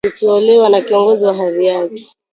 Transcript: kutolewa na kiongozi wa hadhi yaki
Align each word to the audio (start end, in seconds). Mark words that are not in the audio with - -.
kutolewa 0.09 0.69
na 0.69 0.81
kiongozi 0.81 1.25
wa 1.25 1.33
hadhi 1.33 1.65
yaki 1.65 2.11